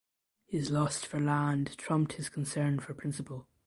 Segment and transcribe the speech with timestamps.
[0.47, 3.47] His lust for land trumped his concern for principle.